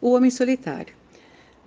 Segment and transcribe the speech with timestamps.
[0.00, 0.94] O Homem Solitário.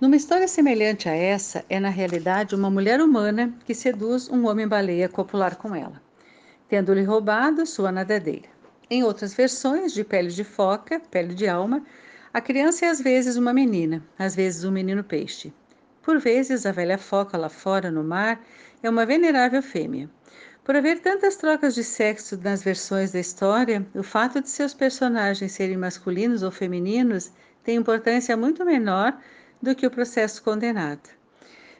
[0.00, 5.06] Numa história semelhante a essa, é na realidade uma mulher humana que seduz um homem-baleia
[5.06, 6.00] copular com ela,
[6.66, 8.48] tendo-lhe roubado sua nadadeira.
[8.88, 11.84] Em outras versões, de pele de foca, pele de alma,
[12.32, 15.52] a criança é às vezes uma menina, às vezes um menino peixe.
[16.00, 18.42] Por vezes, a velha foca lá fora no mar
[18.82, 20.08] é uma venerável fêmea.
[20.64, 25.52] Por haver tantas trocas de sexo nas versões da história, o fato de seus personagens
[25.52, 27.30] serem masculinos ou femininos
[27.64, 29.16] tem importância muito menor
[29.60, 31.08] do que o processo condenado.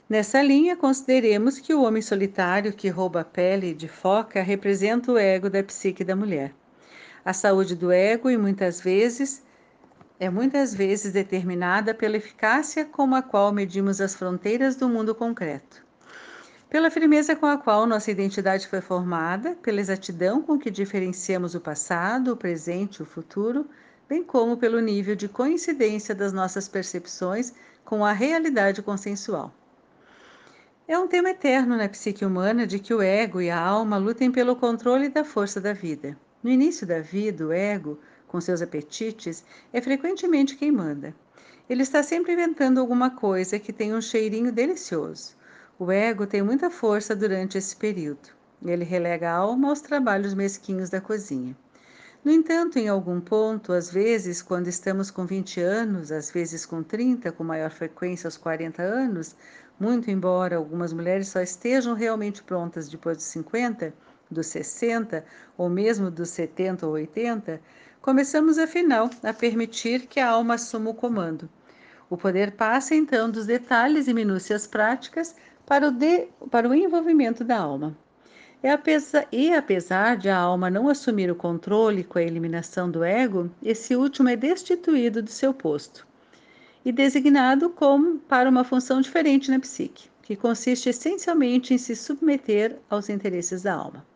[0.08, 5.18] Nessa linha, consideremos que o homem solitário que rouba a pele de foca representa o
[5.18, 6.52] ego da psique da mulher.
[7.24, 9.42] A saúde do ego e muitas vezes
[10.20, 15.82] é muitas vezes determinada pela eficácia com a qual medimos as fronteiras do mundo concreto.
[16.68, 21.60] Pela firmeza com a qual nossa identidade foi formada, pela exatidão com que diferenciamos o
[21.60, 23.66] passado, o presente e o futuro,
[24.12, 29.50] bem como pelo nível de coincidência das nossas percepções com a realidade consensual.
[30.86, 34.30] É um tema eterno na psique humana de que o ego e a alma lutem
[34.30, 36.14] pelo controle da força da vida.
[36.42, 41.14] No início da vida, o ego, com seus apetites, é frequentemente quem manda.
[41.66, 45.34] Ele está sempre inventando alguma coisa que tem um cheirinho delicioso.
[45.78, 48.28] O ego tem muita força durante esse período.
[48.62, 51.56] Ele relega a alma aos trabalhos mesquinhos da cozinha.
[52.24, 56.80] No entanto, em algum ponto, às vezes, quando estamos com 20 anos, às vezes com
[56.80, 59.34] 30, com maior frequência aos 40 anos,
[59.78, 63.92] muito embora algumas mulheres só estejam realmente prontas depois dos 50,
[64.30, 65.24] dos 60
[65.58, 67.60] ou mesmo dos 70 ou 80,
[68.00, 71.50] começamos afinal a permitir que a alma assuma o comando.
[72.08, 75.34] O poder passa então dos detalhes e minúcias práticas
[75.66, 77.96] para o, de, para o envolvimento da alma.
[78.64, 78.68] É
[79.32, 83.96] e apesar de a alma não assumir o controle com a eliminação do ego, esse
[83.96, 86.06] último é destituído do seu posto
[86.84, 92.78] e designado como para uma função diferente na psique, que consiste essencialmente em se submeter
[92.88, 94.06] aos interesses da alma.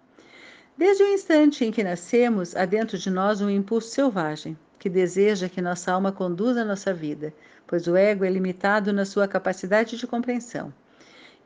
[0.79, 5.49] Desde o instante em que nascemos, há dentro de nós um impulso selvagem que deseja
[5.49, 7.35] que nossa alma conduza a nossa vida,
[7.67, 10.73] pois o ego é limitado na sua capacidade de compreensão.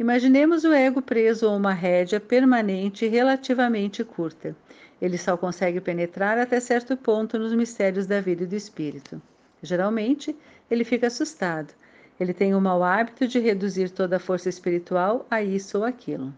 [0.01, 4.57] Imaginemos o ego preso a uma rédea permanente e relativamente curta.
[4.99, 9.21] Ele só consegue penetrar até certo ponto nos mistérios da vida e do espírito.
[9.63, 10.35] Geralmente,
[10.71, 11.75] ele fica assustado.
[12.19, 16.33] Ele tem o mau hábito de reduzir toda a força espiritual a isso ou aquilo.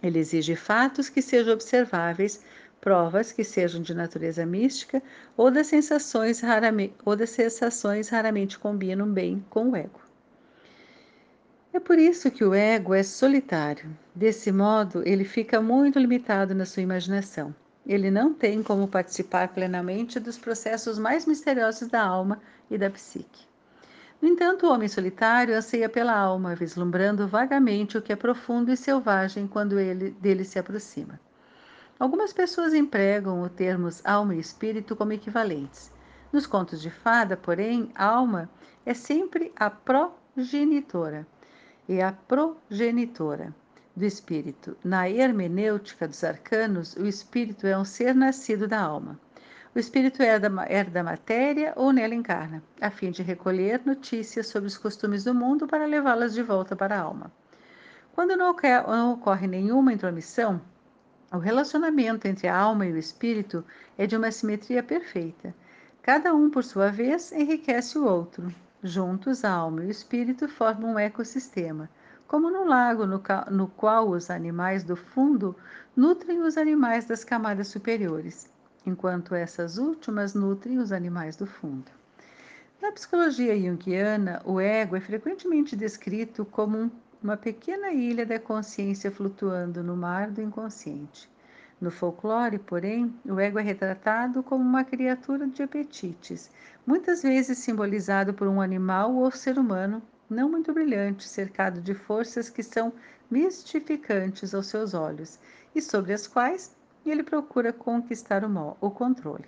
[0.00, 2.44] Ele exige fatos que sejam observáveis,
[2.80, 5.02] provas que sejam de natureza mística
[5.36, 6.40] ou das sensações
[7.04, 10.13] ou das sensações raramente combinam bem com o ego.
[11.74, 13.90] É por isso que o ego é solitário.
[14.14, 17.52] Desse modo, ele fica muito limitado na sua imaginação.
[17.84, 22.40] Ele não tem como participar plenamente dos processos mais misteriosos da alma
[22.70, 23.44] e da psique.
[24.22, 28.76] No entanto, o homem solitário anseia pela alma, vislumbrando vagamente o que é profundo e
[28.76, 31.18] selvagem quando ele dele se aproxima.
[31.98, 35.92] Algumas pessoas empregam os termos alma e espírito como equivalentes.
[36.32, 38.48] Nos contos de fada, porém, alma
[38.86, 41.26] é sempre a progenitora
[41.88, 43.54] e a progenitora
[43.94, 44.76] do espírito.
[44.82, 49.18] Na hermenêutica dos arcanos, o espírito é um ser nascido da alma.
[49.74, 50.48] O espírito herda,
[50.90, 55.66] da matéria ou nela encarna, a fim de recolher notícias sobre os costumes do mundo
[55.66, 57.32] para levá-las de volta para a alma.
[58.14, 60.60] Quando não ocorre, não ocorre nenhuma intromissão,
[61.32, 63.64] o relacionamento entre a alma e o espírito
[63.98, 65.52] é de uma simetria perfeita.
[66.00, 68.54] Cada um, por sua vez, enriquece o outro,
[68.86, 71.88] Juntos, a alma e o espírito formam um ecossistema,
[72.28, 75.56] como no lago no, qual os animais do fundo
[75.96, 78.46] nutrem os animais das camadas superiores,
[78.84, 81.90] enquanto essas últimas nutrem os animais do fundo.
[82.82, 86.90] Na psicologia junguiana, o ego é frequentemente descrito como um,
[87.22, 91.26] uma pequena ilha da consciência flutuando no mar do inconsciente.
[91.84, 96.50] No folclore, porém, o ego é retratado como uma criatura de apetites,
[96.86, 100.00] muitas vezes simbolizado por um animal ou ser humano
[100.30, 102.90] não muito brilhante, cercado de forças que são
[103.30, 105.38] mistificantes aos seus olhos
[105.74, 109.44] e sobre as quais ele procura conquistar o, o controle.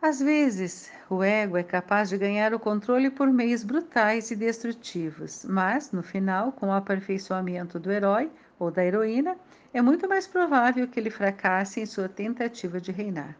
[0.00, 5.44] Às vezes, o ego é capaz de ganhar o controle por meios brutais e destrutivos,
[5.44, 9.36] mas, no final, com o aperfeiçoamento do herói ou da heroína,
[9.72, 13.36] é muito mais provável que ele fracasse em sua tentativa de reinar.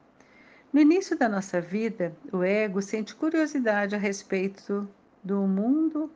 [0.73, 4.89] No início da nossa vida, o ego sente curiosidade a respeito
[5.25, 6.11] do mundo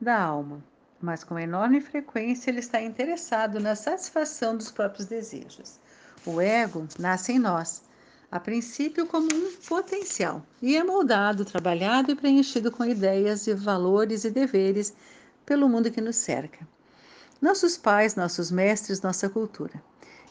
[0.00, 0.62] da alma,
[1.00, 5.80] mas com enorme frequência ele está interessado na satisfação dos próprios desejos.
[6.26, 7.82] O ego nasce em nós,
[8.30, 14.24] a princípio como um potencial, e é moldado, trabalhado e preenchido com ideias e valores
[14.24, 14.94] e deveres
[15.46, 16.66] pelo mundo que nos cerca.
[17.40, 19.80] Nossos pais, nossos mestres, nossa cultura.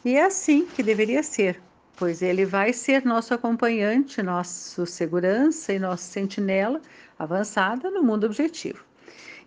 [0.04, 1.62] E é assim que deveria ser,
[1.96, 6.82] pois ele vai ser nosso acompanhante, nosso segurança e nosso sentinela
[7.18, 8.84] avançada no mundo objetivo.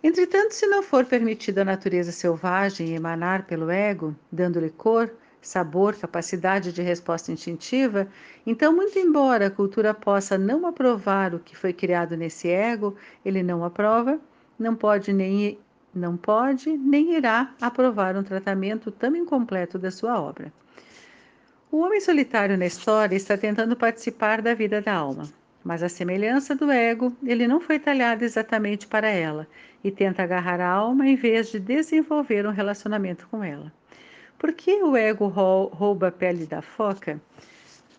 [0.03, 6.73] Entretanto, se não for permitida a natureza selvagem emanar pelo ego, dando-lhe cor, sabor, capacidade
[6.73, 8.07] de resposta instintiva,
[8.43, 13.43] então, muito embora a cultura possa não aprovar o que foi criado nesse ego, ele
[13.43, 14.19] não aprova,
[14.57, 15.59] não pode nem
[15.93, 20.51] não pode nem irá aprovar um tratamento tão incompleto da sua obra.
[21.71, 25.29] O homem solitário na história está tentando participar da vida da alma,
[25.63, 29.47] mas a semelhança do ego, ele não foi talhado exatamente para ela
[29.83, 33.71] e tenta agarrar a alma em vez de desenvolver um relacionamento com ela.
[34.37, 37.21] Por que o ego rouba a pele da foca?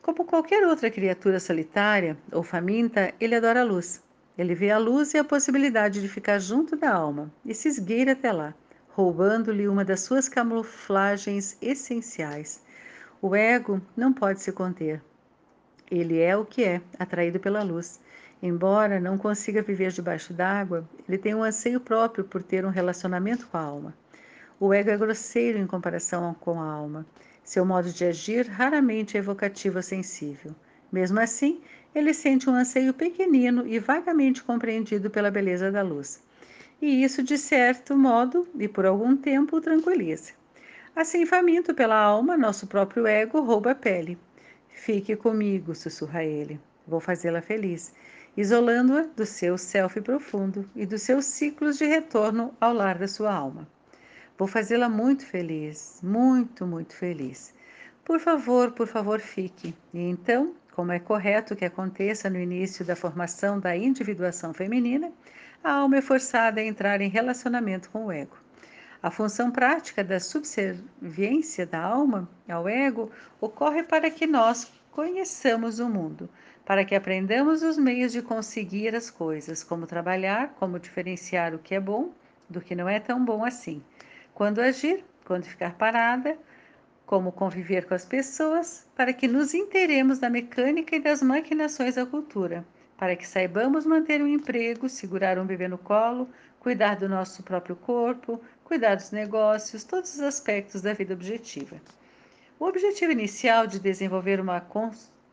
[0.03, 4.03] Como qualquer outra criatura solitária ou faminta, ele adora a luz.
[4.37, 8.13] Ele vê a luz e a possibilidade de ficar junto da alma e se esgueira
[8.13, 8.55] até lá,
[8.89, 12.61] roubando-lhe uma das suas camuflagens essenciais.
[13.21, 15.03] O ego não pode se conter,
[15.95, 18.01] ele é o que é, atraído pela luz.
[18.43, 23.47] Embora não consiga viver debaixo d'água, ele tem um anseio próprio por ter um relacionamento
[23.47, 23.95] com a alma.
[24.59, 27.05] O ego é grosseiro em comparação com a alma.
[27.45, 30.55] Seu modo de agir raramente é evocativo ou sensível.
[30.91, 31.61] Mesmo assim,
[31.95, 36.23] ele sente um anseio pequenino e vagamente compreendido pela beleza da luz.
[36.81, 40.33] E isso, de certo modo, e por algum tempo, o tranquiliza.
[40.95, 44.19] Assim, faminto pela alma, nosso próprio ego rouba a pele,
[44.75, 46.59] Fique comigo, sussurra ele.
[46.87, 47.95] Vou fazê-la feliz,
[48.37, 53.33] isolando-a do seu self profundo e dos seus ciclos de retorno ao lar da sua
[53.33, 53.69] alma.
[54.37, 57.55] Vou fazê-la muito feliz, muito, muito feliz.
[58.05, 59.73] Por favor, por favor, fique.
[59.95, 65.13] E então, como é correto que aconteça no início da formação da individuação feminina,
[65.63, 68.37] a alma é forçada a entrar em relacionamento com o ego.
[69.03, 73.11] A função prática da subserviência da alma ao ego
[73.41, 76.29] ocorre para que nós conheçamos o mundo,
[76.65, 81.75] para que aprendamos os meios de conseguir as coisas, como trabalhar, como diferenciar o que
[81.75, 82.13] é bom
[82.49, 83.83] do que não é tão bom assim,
[84.35, 86.39] quando agir, quando ficar parada,
[87.13, 92.07] como conviver com as pessoas, para que nos inteiremos da mecânica e das maquinações da
[92.07, 92.65] cultura,
[92.97, 96.27] para que saibamos manter um emprego, segurar um bebê no colo,
[96.59, 101.77] cuidar do nosso próprio corpo, cuidar dos negócios, todos os aspectos da vida objetiva.
[102.59, 104.67] O objetivo inicial de desenvolver uma,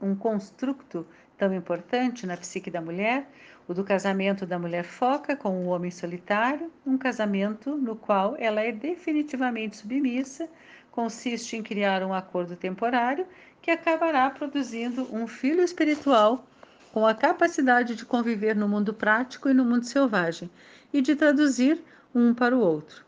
[0.02, 3.26] um construto tão importante na psique da mulher,
[3.70, 8.60] o do casamento da mulher foca com o homem solitário, um casamento no qual ela
[8.60, 10.50] é definitivamente submissa,
[10.91, 13.25] consiste em criar um acordo temporário
[13.62, 16.45] que acabará produzindo um filho espiritual
[16.91, 20.50] com a capacidade de conviver no mundo prático e no mundo selvagem
[20.91, 21.81] e de traduzir
[22.13, 23.06] um para o outro.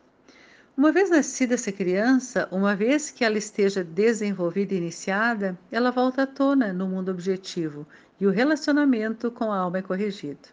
[0.78, 6.24] Uma vez nascida essa criança, uma vez que ela esteja desenvolvida e iniciada, ela volta
[6.24, 7.86] à tona no mundo objetivo
[8.20, 10.50] e o relacionamento com a alma é corrigido.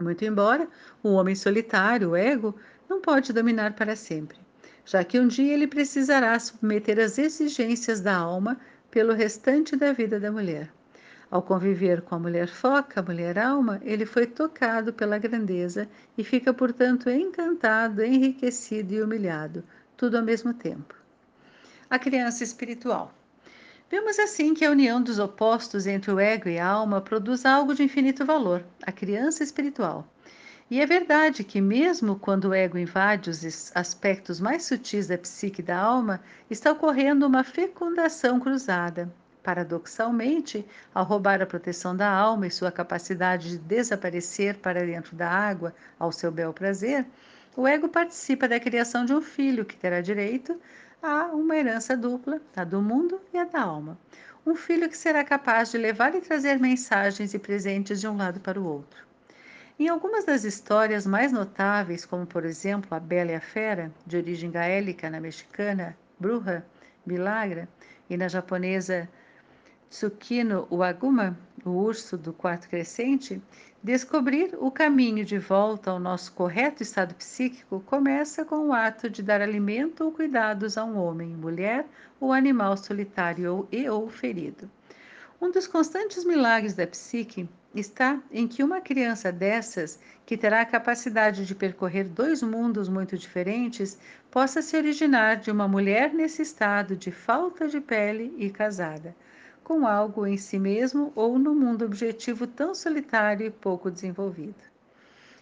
[0.00, 0.68] Muito embora
[1.02, 2.54] o homem solitário, o ego,
[2.88, 4.38] não pode dominar para sempre,
[4.84, 8.58] já que um dia ele precisará submeter as exigências da alma
[8.90, 10.70] pelo restante da vida da mulher.
[11.30, 16.22] Ao conviver com a mulher foca, a mulher alma, ele foi tocado pela grandeza e
[16.22, 19.64] fica, portanto, encantado, enriquecido e humilhado,
[19.96, 20.94] tudo ao mesmo tempo.
[21.90, 23.12] A criança espiritual.
[23.90, 27.74] Vemos assim que a união dos opostos entre o ego e a alma produz algo
[27.74, 30.08] de infinito valor, a criança espiritual.
[30.74, 35.62] E é verdade que, mesmo quando o ego invade os aspectos mais sutis da psique
[35.62, 39.08] da alma, está ocorrendo uma fecundação cruzada,
[39.40, 45.30] Paradoxalmente, ao roubar a proteção da alma e sua capacidade de desaparecer para dentro da
[45.30, 47.06] água ao seu bel prazer,
[47.56, 50.60] o ego participa da criação de um filho que terá direito
[51.00, 53.96] a uma herança dupla, a do mundo e a da alma.
[54.44, 58.40] Um filho que será capaz de levar e trazer mensagens e presentes de um lado
[58.40, 59.13] para o outro.
[59.76, 64.16] Em algumas das histórias mais notáveis, como por exemplo A Bela e a Fera, de
[64.16, 66.64] origem gaélica na mexicana Bruja,
[67.04, 67.68] Milagra,
[68.08, 69.08] e na japonesa
[69.90, 73.42] Tsukino Uaguma, o urso do quarto crescente,
[73.82, 79.24] descobrir o caminho de volta ao nosso correto estado psíquico começa com o ato de
[79.24, 81.84] dar alimento ou cuidados a um homem, mulher
[82.20, 84.70] ou animal solitário e ou ferido.
[85.40, 90.66] Um dos constantes milagres da psique está em que uma criança dessas, que terá a
[90.66, 93.98] capacidade de percorrer dois mundos muito diferentes,
[94.30, 99.14] possa se originar de uma mulher nesse estado de falta de pele e casada
[99.64, 104.62] com algo em si mesmo ou no mundo objetivo tão solitário e pouco desenvolvido.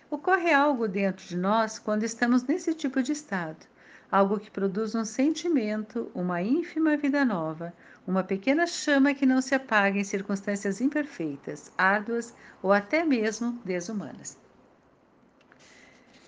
[0.08, 3.66] Ocorre algo dentro de nós quando estamos nesse tipo de estado,
[4.10, 7.74] algo que produz um sentimento, uma ínfima vida nova,
[8.06, 14.36] uma pequena chama que não se apaga em circunstâncias imperfeitas, árduas ou até mesmo desumanas.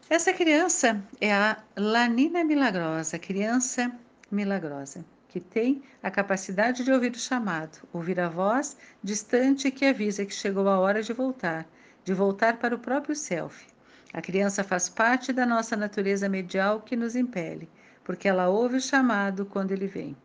[0.09, 3.91] Essa criança é a Lanina Milagrosa, criança
[4.31, 10.25] milagrosa, que tem a capacidade de ouvir o chamado, ouvir a voz distante que avisa
[10.25, 11.67] que chegou a hora de voltar,
[12.05, 13.67] de voltar para o próprio self,
[14.15, 17.69] a criança faz parte da nossa natureza medial que nos impele,
[18.05, 20.17] porque ela ouve o chamado quando ele vem.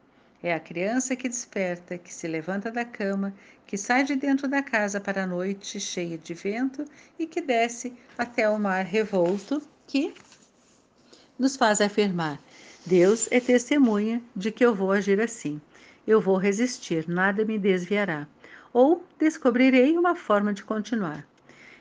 [0.42, 3.34] É a criança que desperta, que se levanta da cama,
[3.68, 6.86] que sai de dentro da casa para a noite cheia de vento
[7.20, 10.14] e que desce até o mar revolto, que
[11.38, 12.40] nos faz afirmar:
[12.86, 15.60] Deus é testemunha de que eu vou agir assim.
[16.08, 18.26] Eu vou resistir, nada me desviará.
[18.72, 21.28] Ou descobrirei uma forma de continuar.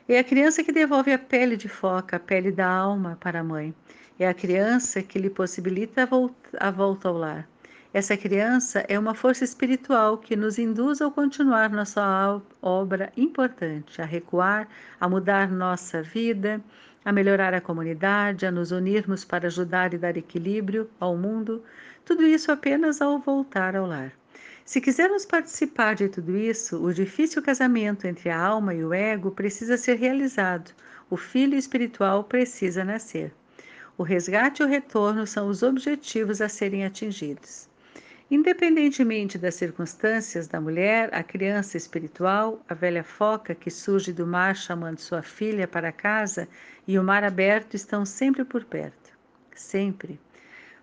[0.08, 3.44] É a criança que devolve a pele de foca, a pele da alma para a
[3.44, 3.72] mãe.
[4.18, 7.48] É a criança que lhe possibilita a volta, a volta ao lar.
[7.92, 14.04] Essa criança é uma força espiritual que nos induz a continuar nossa obra importante, a
[14.04, 14.68] recuar,
[15.00, 16.62] a mudar nossa vida,
[17.02, 21.64] a melhorar a comunidade, a nos unirmos para ajudar e dar equilíbrio ao mundo,
[22.04, 24.12] tudo isso apenas ao voltar ao lar.
[24.66, 29.30] Se quisermos participar de tudo isso, o difícil casamento entre a alma e o ego
[29.30, 30.72] precisa ser realizado,
[31.08, 33.32] o filho espiritual precisa nascer.
[33.96, 37.67] O resgate e o retorno são os objetivos a serem atingidos.
[38.30, 44.54] Independentemente das circunstâncias da mulher, a criança espiritual, a velha foca que surge do mar
[44.54, 46.46] chamando sua filha para casa
[46.86, 49.16] e o mar aberto estão sempre por perto.
[49.54, 50.20] Sempre.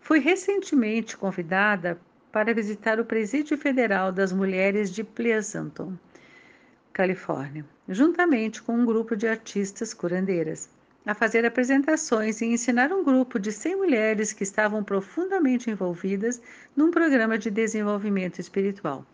[0.01, 1.99] Fui recentemente convidada
[2.31, 5.93] para visitar o Presídio Federal das Mulheres de Pleasanton,
[6.91, 10.69] Califórnia, juntamente com um grupo de artistas curandeiras,
[11.05, 16.41] a fazer apresentações e ensinar um grupo de 100 mulheres que estavam profundamente envolvidas
[16.75, 19.05] num programa de desenvolvimento espiritual.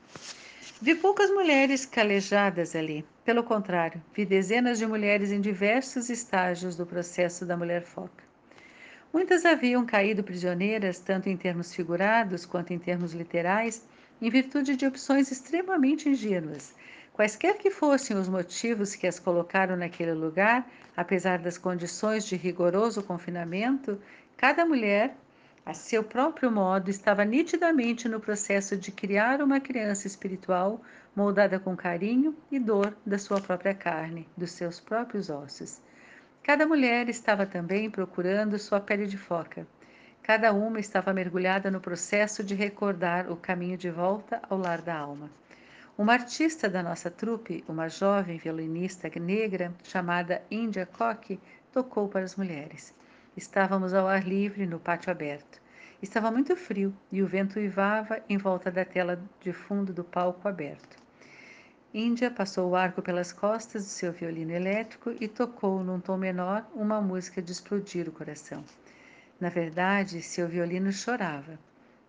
[0.81, 3.05] Vi poucas mulheres calejadas ali.
[3.23, 8.23] Pelo contrário, vi dezenas de mulheres em diversos estágios do processo da mulher foca.
[9.13, 13.85] Muitas haviam caído prisioneiras, tanto em termos figurados quanto em termos literais,
[14.21, 16.73] em virtude de opções extremamente ingênuas.
[17.13, 20.65] Quaisquer que fossem os motivos que as colocaram naquele lugar,
[20.95, 24.01] apesar das condições de rigoroso confinamento,
[24.37, 25.15] cada mulher,
[25.65, 30.81] a seu próprio modo, estava nitidamente no processo de criar uma criança espiritual
[31.13, 35.81] moldada com carinho e dor da sua própria carne, dos seus próprios ossos.
[36.41, 39.67] Cada mulher estava também procurando sua pele de foca.
[40.23, 44.95] Cada uma estava mergulhada no processo de recordar o caminho de volta ao lar da
[44.95, 45.29] alma.
[45.97, 51.37] Uma artista da nossa trupe, uma jovem violinista negra chamada India Koch,
[51.71, 52.93] tocou para as mulheres.
[53.35, 55.61] Estávamos ao ar livre no pátio aberto.
[56.01, 60.47] Estava muito frio e o vento uivava em volta da tela de fundo do palco
[60.47, 60.97] aberto.
[61.93, 66.65] Índia passou o arco pelas costas do seu violino elétrico e tocou, num tom menor,
[66.73, 68.63] uma música de explodir o coração.
[69.39, 71.59] Na verdade, seu violino chorava.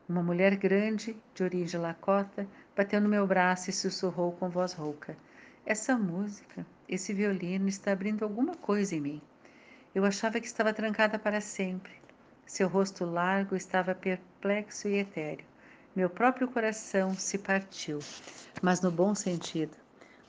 [0.08, 2.46] Uma mulher grande, de origem lacota,
[2.76, 5.16] bateu no meu braço e sussurrou com voz rouca:
[5.64, 9.22] Essa música, esse violino está abrindo alguma coisa em mim.
[9.94, 11.92] Eu achava que estava trancada para sempre.
[12.46, 15.44] Seu rosto largo estava perplexo e etéreo.
[15.94, 17.98] Meu próprio coração se partiu,
[18.62, 19.76] mas no bom sentido,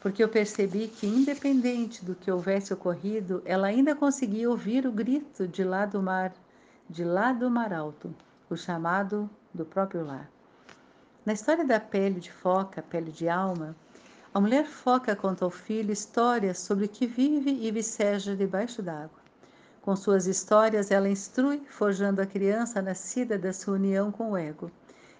[0.01, 5.47] porque eu percebi que, independente do que houvesse ocorrido, ela ainda conseguia ouvir o grito
[5.47, 6.33] de lá do mar,
[6.89, 8.13] de lá do mar alto,
[8.49, 10.29] o chamado do próprio lar.
[11.25, 13.73] Na história da pele de foca, pele de alma,
[14.33, 19.23] a mulher foca conta ao filho histórias sobre o que vive e viceja debaixo d'água.
[19.81, 24.69] Com suas histórias, ela instrui, forjando a criança nascida da sua união com o ego.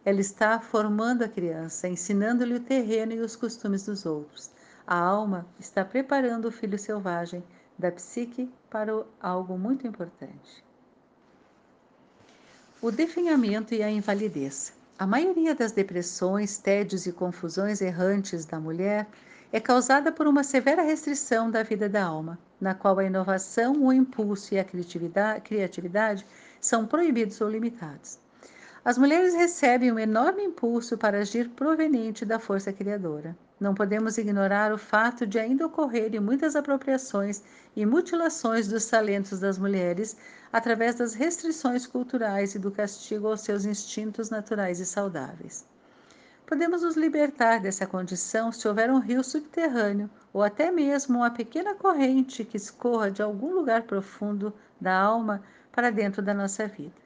[0.04, 4.52] Ela está formando a criança, ensinando-lhe o terreno e os costumes dos outros.
[4.86, 7.42] A alma está preparando o filho selvagem
[7.80, 10.64] da psique para algo muito importante.
[12.82, 14.74] O definhamento e a invalidez.
[14.98, 19.08] A maioria das depressões, tédios e confusões errantes da mulher
[19.52, 23.92] é causada por uma severa restrição da vida da alma, na qual a inovação, o
[23.92, 24.64] impulso e a
[25.42, 26.26] criatividade
[26.62, 28.20] são proibidos ou limitados.
[28.86, 33.36] As mulheres recebem um enorme impulso para agir proveniente da força criadora.
[33.64, 37.42] Não podemos ignorar o fato de ainda ocorrerem muitas apropriações
[37.74, 40.18] e mutilações dos talentos das mulheres
[40.52, 45.66] através das restrições culturais e do castigo aos seus instintos naturais e saudáveis.
[46.46, 51.74] Podemos nos libertar dessa condição se houver um rio subterrâneo ou até mesmo uma pequena
[51.74, 55.42] corrente que escorra de algum lugar profundo da alma
[55.72, 57.02] para dentro da nossa vida.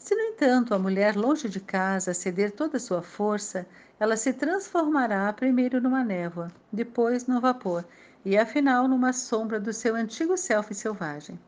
[0.00, 3.66] Se, no entanto, a mulher longe de casa ceder toda a sua força,
[4.00, 7.84] ela se transformará primeiro numa névoa, depois num vapor
[8.24, 11.38] e, afinal, numa sombra do seu antigo self selvagem.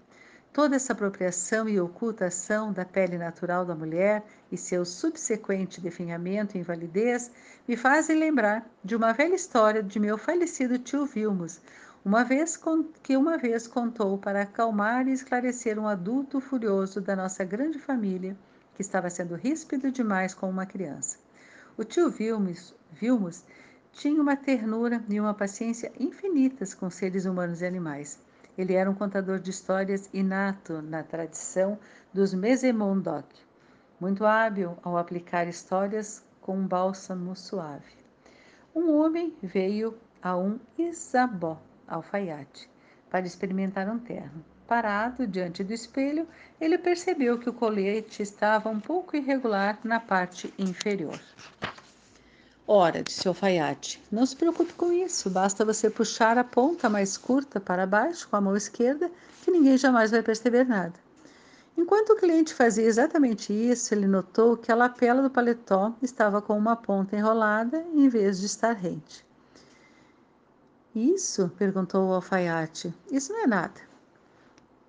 [0.52, 6.60] Toda essa apropriação e ocultação da pele natural da mulher e seu subsequente definhamento e
[6.60, 7.30] invalidez
[7.66, 11.58] me fazem lembrar de uma velha história de meu falecido tio Vilmos,
[12.04, 12.60] uma vez
[13.02, 18.36] que uma vez contou para acalmar e esclarecer um adulto furioso da nossa grande família
[18.74, 21.21] que estava sendo ríspido demais com uma criança.
[21.74, 23.44] O tio Vilmos, Vilmos
[23.92, 28.20] tinha uma ternura e uma paciência infinitas com seres humanos e animais.
[28.58, 31.78] Ele era um contador de histórias inato na tradição
[32.12, 33.26] dos Mesemondok,
[33.98, 37.96] muito hábil ao aplicar histórias com um bálsamo suave.
[38.74, 42.68] Um homem veio a um Isabó, alfaiate,
[43.08, 44.44] para experimentar um terno.
[44.66, 46.26] Parado diante do espelho,
[46.60, 51.20] ele percebeu que o colete estava um pouco irregular na parte inferior.
[52.66, 57.18] Ora, disse o alfaiate, não se preocupe com isso, basta você puxar a ponta mais
[57.18, 59.10] curta para baixo com a mão esquerda,
[59.42, 60.94] que ninguém jamais vai perceber nada.
[61.76, 66.56] Enquanto o cliente fazia exatamente isso, ele notou que a lapela do paletó estava com
[66.56, 69.24] uma ponta enrolada em vez de estar rente.
[70.94, 71.50] Isso?
[71.58, 72.94] perguntou o alfaiate.
[73.10, 73.91] Isso não é nada.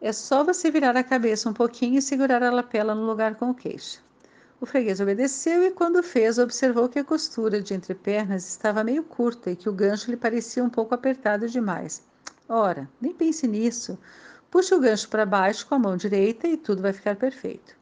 [0.06, 3.52] É só você virar a cabeça um pouquinho e segurar a lapela no lugar com
[3.52, 4.04] o queixo.
[4.60, 9.02] O freguês obedeceu e, quando fez, observou que a costura de entre pernas estava meio
[9.04, 12.04] curta e que o gancho lhe parecia um pouco apertado demais.
[12.50, 13.98] Ora, nem pense nisso.
[14.52, 17.74] Puxe o gancho para baixo com a mão direita e tudo vai ficar perfeito.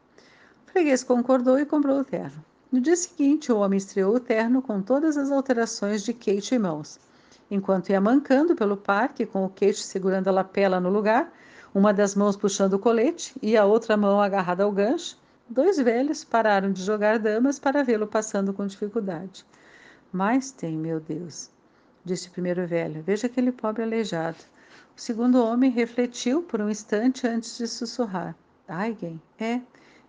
[0.68, 2.46] O freguês concordou e comprou o terno.
[2.72, 6.60] No dia seguinte, o homem estreou o terno com todas as alterações de queixo e
[6.60, 7.00] mãos.
[7.50, 11.34] Enquanto ia mancando pelo parque, com o queixo segurando a lapela no lugar,
[11.74, 15.18] uma das mãos puxando o colete e a outra mão agarrada ao gancho,
[15.54, 19.46] Dois velhos pararam de jogar damas para vê-lo passando com dificuldade.
[20.10, 21.52] Mais tem, meu Deus,
[22.06, 23.04] disse o primeiro velho.
[23.04, 24.38] Veja aquele pobre aleijado.
[24.96, 28.34] O segundo homem refletiu por um instante antes de sussurrar.
[28.66, 29.60] Aigen, é,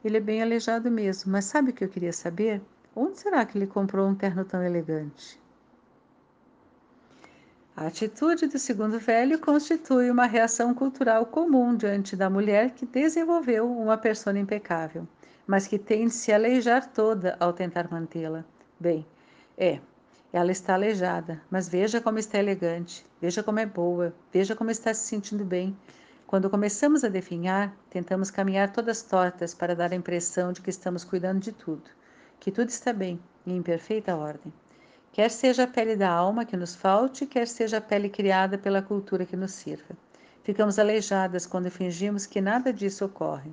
[0.05, 2.63] ele é bem aleijado mesmo, mas sabe o que eu queria saber?
[2.95, 5.42] Onde será que ele comprou um terno tão elegante?
[7.77, 13.71] A atitude do segundo velho constitui uma reação cultural comum diante da mulher que desenvolveu
[13.71, 15.07] uma persona impecável
[15.47, 18.45] mas que tem de se aleijar toda ao tentar mantê-la.
[18.79, 19.07] Bem,
[19.57, 19.81] é,
[20.33, 24.95] ela está aleijada, mas veja como está elegante, veja como é boa, veja como está
[24.95, 25.77] se sentindo bem.
[26.27, 31.05] Quando começamos a definhar, tentamos caminhar todas tortas para dar a impressão de que estamos
[31.05, 31.91] cuidando de tudo,
[32.41, 34.53] que tudo está bem e em perfeita ordem.
[35.13, 38.81] Quer seja a pele da alma que nos falte, quer seja a pele criada pela
[38.81, 39.95] cultura que nos sirva.
[40.43, 43.53] Ficamos aleijadas quando fingimos que nada disso ocorre.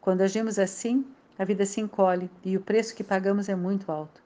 [0.00, 1.06] Quando agimos assim,
[1.38, 4.20] a vida se encolhe e o preço que pagamos é muito alto.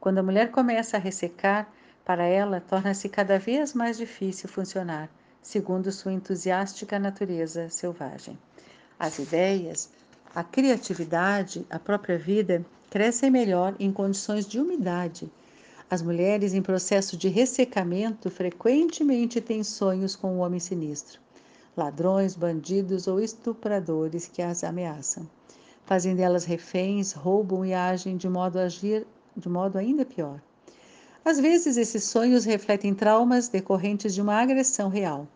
[0.00, 1.72] Quando a mulher começa a ressecar,
[2.04, 5.08] para ela torna-se cada vez mais difícil funcionar,
[5.40, 8.36] segundo sua entusiástica natureza selvagem.
[8.98, 9.88] As ideias,
[10.34, 15.30] a criatividade, a própria vida crescem melhor em condições de umidade.
[15.94, 21.20] As mulheres em processo de ressecamento frequentemente têm sonhos com o um homem sinistro,
[21.76, 25.24] ladrões, bandidos ou estupradores que as ameaçam
[25.86, 30.42] fazem delas reféns, roubam e agem de modo a agir de modo ainda pior.
[31.24, 35.28] Às vezes, esses sonhos refletem traumas decorrentes de uma agressão real.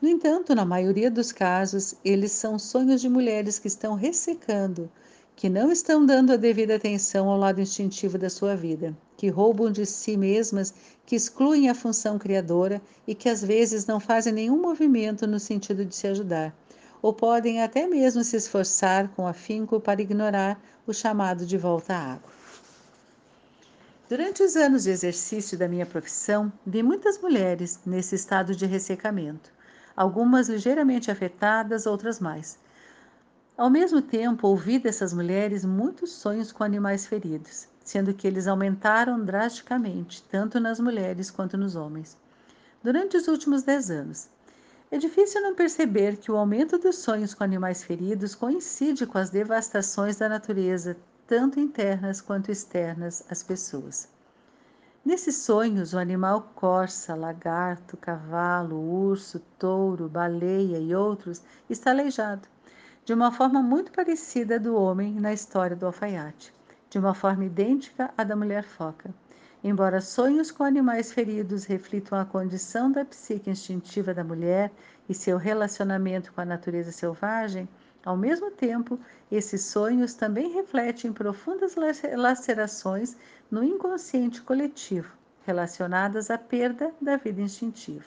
[0.00, 4.90] No entanto, na maioria dos casos, eles são sonhos de mulheres que estão ressecando,
[5.38, 9.70] que não estão dando a devida atenção ao lado instintivo da sua vida, que roubam
[9.70, 10.74] de si mesmas,
[11.06, 15.84] que excluem a função criadora e que às vezes não fazem nenhum movimento no sentido
[15.84, 16.52] de se ajudar
[17.00, 22.14] ou podem até mesmo se esforçar com afinco para ignorar o chamado de volta à
[22.14, 22.32] água.
[24.08, 29.52] Durante os anos de exercício da minha profissão, vi muitas mulheres nesse estado de ressecamento,
[29.96, 32.58] algumas ligeiramente afetadas, outras mais.
[33.58, 39.24] Ao mesmo tempo, ouvi dessas mulheres muitos sonhos com animais feridos, sendo que eles aumentaram
[39.24, 42.16] drasticamente, tanto nas mulheres quanto nos homens.
[42.84, 44.28] Durante os últimos dez anos,
[44.92, 49.28] é difícil não perceber que o aumento dos sonhos com animais feridos coincide com as
[49.28, 54.08] devastações da natureza, tanto internas quanto externas às pessoas.
[55.04, 62.46] Nesses sonhos, o animal corça, lagarto, cavalo, urso, touro, baleia e outros está aleijado,
[63.08, 66.52] de uma forma muito parecida do homem na história do alfaiate,
[66.90, 69.08] de uma forma idêntica à da mulher foca.
[69.64, 74.70] Embora sonhos com animais feridos reflitam a condição da psique instintiva da mulher
[75.08, 77.66] e seu relacionamento com a natureza selvagem,
[78.04, 79.00] ao mesmo tempo,
[79.32, 81.76] esses sonhos também refletem profundas
[82.14, 83.16] lacerações
[83.50, 85.10] no inconsciente coletivo,
[85.46, 88.04] relacionadas à perda da vida instintiva.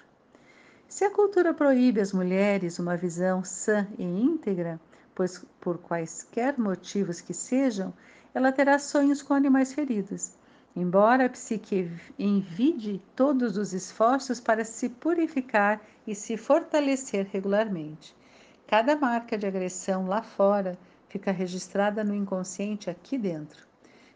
[0.88, 4.80] Se a cultura proíbe às mulheres uma visão sã e íntegra,
[5.16, 7.94] pois por quaisquer motivos que sejam,
[8.34, 10.34] ela terá sonhos com animais feridos.
[10.76, 18.16] Embora a psique envide todos os esforços para se purificar e se fortalecer regularmente.
[18.68, 20.78] Cada marca de agressão lá fora
[21.10, 23.68] fica registrada no inconsciente aqui dentro,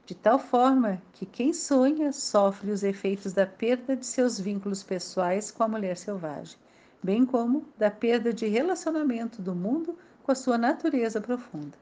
[0.05, 5.51] de tal forma que quem sonha sofre os efeitos da perda de seus vínculos pessoais
[5.51, 6.57] com a mulher selvagem,
[7.03, 11.77] bem como da perda de relacionamento do mundo com a sua natureza profunda.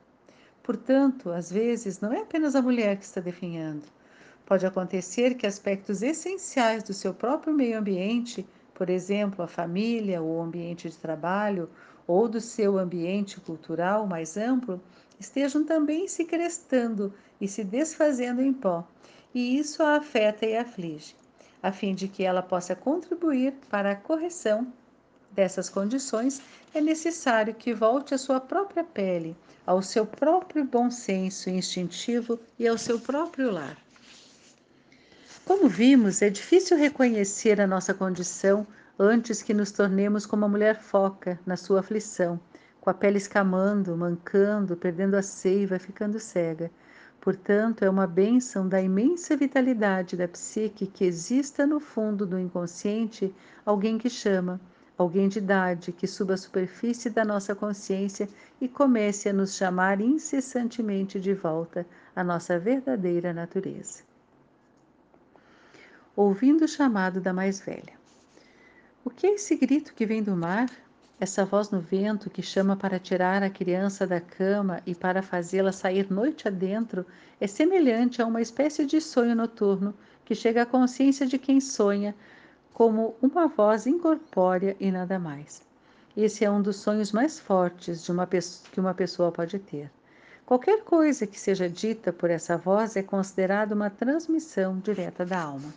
[0.62, 3.84] Portanto, às vezes, não é apenas a mulher que está definhando.
[4.46, 10.42] Pode acontecer que aspectos essenciais do seu próprio meio ambiente, por exemplo, a família o
[10.42, 11.70] ambiente de trabalho,
[12.06, 14.82] ou do seu ambiente cultural mais amplo
[15.18, 18.86] estejam também se crestando e se desfazendo em pó,
[19.34, 21.16] e isso a afeta e aflige,
[21.62, 24.68] a fim de que ela possa contribuir para a correção
[25.36, 26.42] dessas condições,
[26.74, 32.68] é necessário que volte à sua própria pele, ao seu próprio bom senso instintivo e
[32.68, 33.78] ao seu próprio lar.
[35.46, 38.66] Como vimos, é difícil reconhecer a nossa condição
[38.98, 42.40] antes que nos tornemos como a mulher foca na sua aflição,
[42.80, 46.72] com a pele escamando, mancando, perdendo a seiva, ficando cega.
[47.20, 53.34] Portanto, é uma bênção da imensa vitalidade da psique que exista no fundo do inconsciente
[53.66, 54.60] alguém que chama,
[54.98, 58.30] alguém de idade que suba à superfície da nossa consciência
[58.62, 64.04] e comece a nos chamar incessantemente de volta à nossa verdadeira natureza.
[66.16, 67.94] Ouvindo o chamado da mais velha.
[69.04, 70.70] O que é esse grito que vem do mar?
[71.20, 75.72] Essa voz no vento que chama para tirar a criança da cama e para fazê-la
[75.72, 77.06] sair noite adentro
[77.40, 82.16] é semelhante a uma espécie de sonho noturno que chega à consciência de quem sonha
[82.74, 85.62] como uma voz incorpórea e nada mais.
[86.18, 89.92] Esse é um dos sonhos mais fortes uma que uma pessoa pode ter.
[90.46, 95.74] Qualquer coisa que seja dita por essa voz é considerada uma transmissão direta da alma.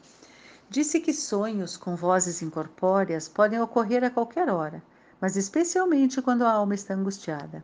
[0.68, 4.82] Disse que sonhos com vozes incorpóreas podem ocorrer a qualquer hora,
[5.20, 7.62] mas especialmente quando a alma está angustiada.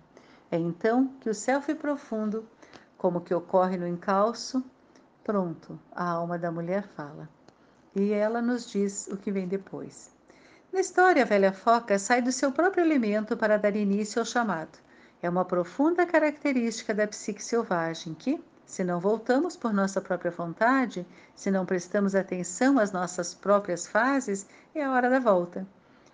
[0.51, 2.47] É então que o self profundo,
[2.97, 4.63] como que ocorre no encalço,
[5.25, 7.29] pronto, a alma da mulher fala.
[7.95, 10.11] E ela nos diz o que vem depois.
[10.73, 14.79] Na história, a velha foca sai do seu próprio elemento para dar início ao chamado.
[15.21, 21.07] É uma profunda característica da psique selvagem que, se não voltamos por nossa própria vontade,
[21.35, 25.67] se não prestamos atenção às nossas próprias fases, é a hora da volta.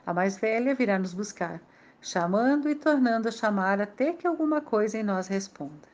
[0.05, 1.61] A mais velha virá nos buscar,
[2.01, 5.89] chamando e tornando a chamar até que alguma coisa em nós responda.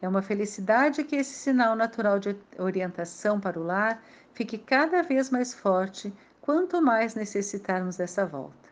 [0.00, 4.00] É uma felicidade que esse sinal natural de orientação para o lar
[4.38, 8.68] fique cada vez mais forte quanto mais necessitarmos dessa volta.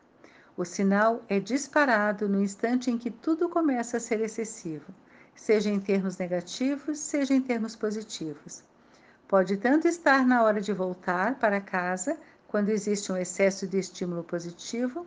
[0.57, 4.95] O sinal é disparado no instante em que tudo começa a ser excessivo
[5.35, 8.63] seja em termos negativos, seja em termos positivos.
[9.27, 14.23] Pode tanto estar na hora de voltar para casa, quando existe um excesso de estímulo
[14.23, 15.05] positivo,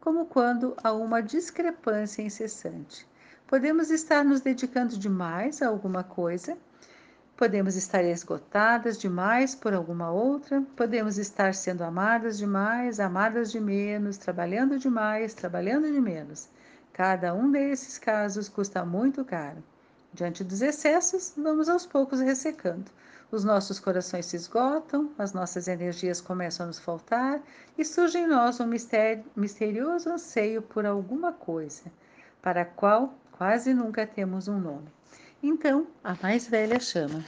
[0.00, 3.06] como quando há uma discrepância incessante.
[3.46, 6.56] Podemos estar nos dedicando demais a alguma coisa,
[7.36, 14.16] podemos estar esgotadas demais por alguma outra, podemos estar sendo amadas demais, amadas de menos,
[14.16, 16.48] trabalhando demais, trabalhando de menos.
[16.92, 19.62] Cada um desses casos custa muito caro.
[20.12, 22.84] Diante dos excessos, vamos aos poucos ressecando.
[23.32, 27.42] Os nossos corações se esgotam, as nossas energias começam a nos faltar
[27.76, 31.82] e surge em nós um mistério, misterioso anseio por alguma coisa,
[32.40, 34.86] para a qual quase nunca temos um nome.
[35.46, 37.22] Então, a mais velha chama.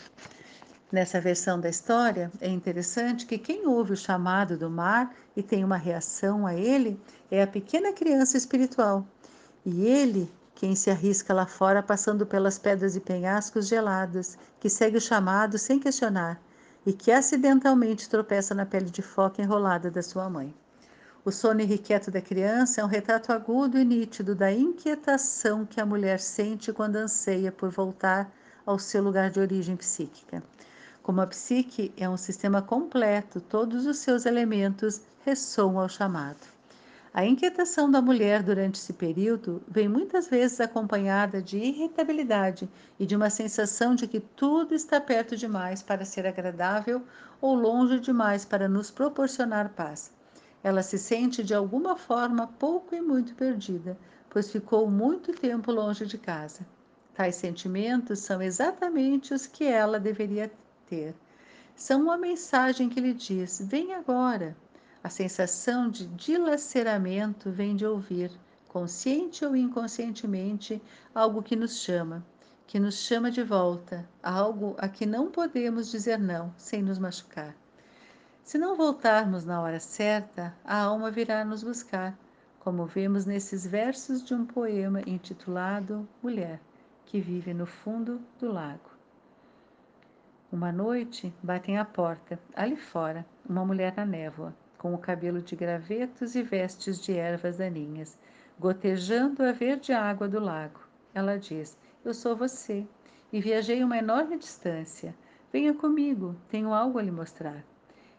[0.91, 5.63] Nessa versão da história, é interessante que quem ouve o chamado do mar e tem
[5.63, 6.99] uma reação a ele
[7.31, 9.07] é a pequena criança espiritual,
[9.67, 14.97] e ele, quem se arrisca lá fora passando pelas pedras e penhascos gelados, que segue
[14.97, 16.41] o chamado sem questionar
[16.87, 20.55] e que acidentalmente tropeça na pele de foca enrolada da sua mãe.
[21.27, 25.85] O sono irrequieto da criança é um retrato agudo e nítido da inquietação que a
[25.85, 28.33] mulher sente quando anseia por voltar
[28.65, 30.41] ao seu lugar de origem psíquica.
[31.03, 36.47] Como a psique é um sistema completo, todos os seus elementos ressoam ao chamado.
[37.13, 42.69] A inquietação da mulher durante esse período vem muitas vezes acompanhada de irritabilidade
[43.01, 47.03] e de uma sensação de que tudo está perto demais para ser agradável
[47.41, 50.15] ou longe demais para nos proporcionar paz.
[50.67, 53.97] Ela se sente de alguma forma pouco e muito perdida,
[54.29, 56.67] pois ficou muito tempo longe de casa.
[57.15, 60.51] Tais sentimentos são exatamente os que ela deveria
[60.89, 61.15] ter.
[61.77, 64.57] São uma mensagem que lhe diz: vem agora,
[65.05, 68.33] a sensação de dilaceramento vem de ouvir,
[68.67, 70.83] consciente ou inconscientemente,
[71.15, 72.27] algo que nos chama,
[72.67, 77.55] que nos chama de volta, algo a que não podemos dizer não sem nos machucar.
[78.47, 82.17] Se não voltarmos na hora certa, a alma virá nos buscar,
[82.61, 86.61] como vemos nesses versos de um poema intitulado Mulher,
[87.07, 88.89] que vive no fundo do lago.
[90.53, 95.57] Uma noite batem à porta, ali fora, uma mulher na névoa com o cabelo de
[95.57, 98.17] gravetos e vestes de ervas daninhas,
[98.61, 100.79] gotejando a verde água do lago.
[101.13, 102.87] Ela diz: Eu sou você
[103.33, 105.17] e viajei uma enorme distância.
[105.53, 107.65] Venha comigo, tenho algo a lhe mostrar.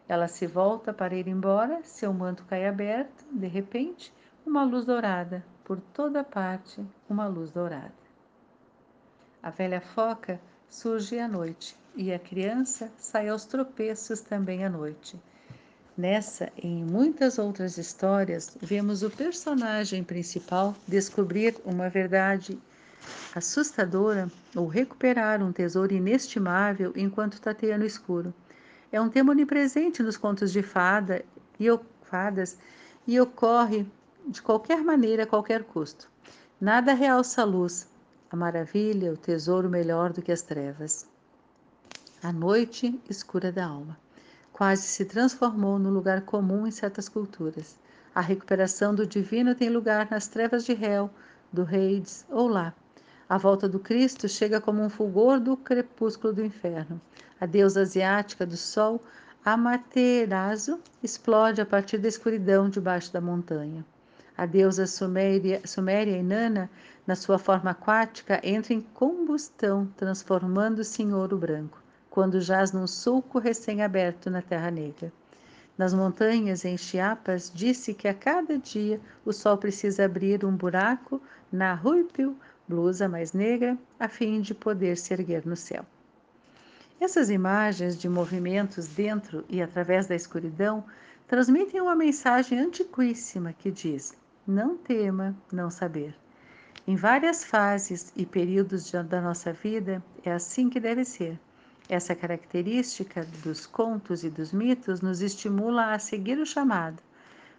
[0.09, 4.13] Ela se volta para ir embora, seu manto cai aberto, de repente,
[4.45, 7.91] uma luz dourada, por toda parte, uma luz dourada.
[9.43, 10.39] A velha foca
[10.69, 15.19] surge à noite e a criança sai aos tropeços também à noite.
[15.97, 22.57] Nessa e em muitas outras histórias, vemos o personagem principal descobrir uma verdade
[23.35, 28.33] assustadora ou recuperar um tesouro inestimável enquanto tateia no escuro.
[28.91, 31.23] É um tema onipresente nos contos de fada
[31.59, 31.67] e
[32.03, 32.57] fadas
[33.05, 33.85] e ocorre
[34.27, 36.09] de qualquer maneira, a qualquer custo.
[36.59, 37.87] Nada realça a luz,
[38.29, 41.07] a maravilha, o tesouro melhor do que as trevas.
[42.21, 43.97] A noite escura da alma
[44.57, 47.77] quase se transformou no lugar comum em certas culturas.
[48.15, 51.11] A recuperação do divino tem lugar nas trevas de Hel,
[51.53, 52.73] do Hades ou lá.
[53.29, 57.01] A volta do Cristo chega como um fulgor do crepúsculo do inferno.
[57.39, 59.03] A deusa asiática do sol,
[59.43, 63.85] Amaterasu, explode a partir da escuridão debaixo da montanha.
[64.37, 66.69] A deusa suméria, suméria Inanna,
[67.05, 71.81] na sua forma aquática, entra em combustão, transformando-se em ouro branco
[72.17, 75.13] quando jaz num sulco recém-aberto na Terra Negra.
[75.77, 81.21] Nas montanhas, em Chiapas, disse que a cada dia o sol precisa abrir um buraco
[81.51, 82.35] na ruipil,
[82.67, 85.85] blusa mais negra, a fim de poder se erguer no céu.
[86.99, 90.83] Essas imagens de movimentos dentro e através da escuridão
[91.27, 96.15] transmitem uma mensagem antiquíssima que diz: não tema não saber.
[96.87, 101.37] Em várias fases e períodos da nossa vida, é assim que deve ser.
[101.89, 107.01] Essa característica dos contos e dos mitos nos estimula a seguir o chamado,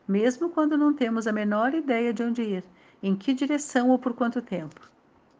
[0.06, 2.64] mesmo quando não temos a menor ideia de onde ir,
[3.02, 4.80] em que direção ou por quanto tempo.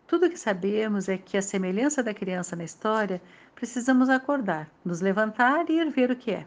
[0.09, 3.21] Tudo o que sabemos é que, a semelhança da criança na história,
[3.55, 6.47] precisamos acordar, nos levantar e ir ver o que é.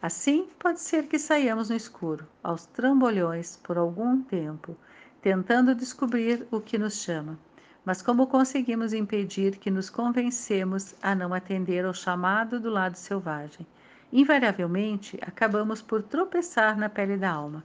[0.00, 4.74] Assim, pode ser que saiamos no escuro, aos trambolhões, por algum tempo,
[5.20, 7.38] tentando descobrir o que nos chama.
[7.84, 13.66] Mas como conseguimos impedir que nos convencemos a não atender ao chamado do lado selvagem?
[14.10, 17.62] Invariavelmente, acabamos por tropeçar na pele da alma.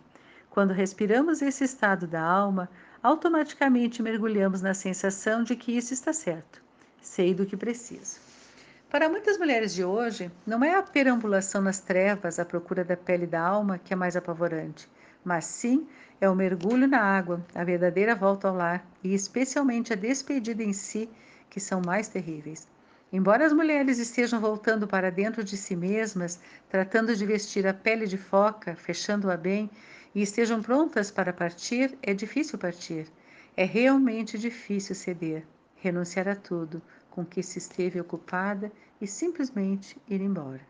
[0.50, 2.70] Quando respiramos esse estado da alma,
[3.04, 6.62] automaticamente mergulhamos na sensação de que isso está certo.
[7.02, 8.20] Sei do que preciso.
[8.90, 13.26] Para muitas mulheres de hoje, não é a perambulação nas trevas à procura da pele
[13.26, 14.88] da alma que é mais apavorante,
[15.24, 15.88] mas sim
[16.20, 20.74] é o mergulho na água, a verdadeira volta ao lar e especialmente a despedida em
[20.74, 21.10] si
[21.50, 22.68] que são mais terríveis.
[23.14, 28.08] Embora as mulheres estejam voltando para dentro de si mesmas, tratando de vestir a pele
[28.08, 29.70] de foca, fechando-a bem,
[30.14, 33.08] e estejam prontas para partir, é difícil partir.
[33.56, 35.46] É realmente difícil ceder,
[35.76, 40.62] renunciar a tudo com que se esteve ocupada e simplesmente ir embora.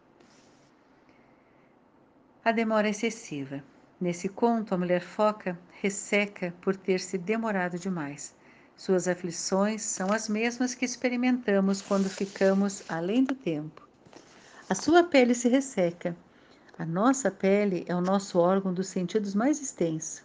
[2.44, 3.64] A demora excessiva.
[4.00, 8.34] Nesse conto, a mulher foca resseca por ter se demorado demais.
[8.76, 13.88] Suas aflições são as mesmas que experimentamos quando ficamos além do tempo.
[14.68, 16.16] A sua pele se resseca.
[16.78, 20.24] A nossa pele é o nosso órgão dos sentidos mais extenso.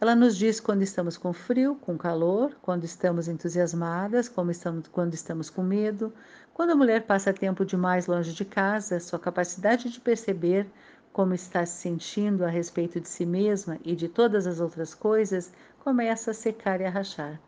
[0.00, 5.50] Ela nos diz quando estamos com frio, com calor, quando estamos entusiasmadas, estamos, quando estamos
[5.50, 6.12] com medo.
[6.54, 10.66] Quando a mulher passa tempo demais longe de casa, sua capacidade de perceber
[11.12, 15.52] como está se sentindo a respeito de si mesma e de todas as outras coisas,
[15.80, 17.40] começa a secar e a rachar.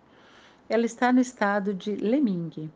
[0.68, 2.70] Ela está no estado de lemingue.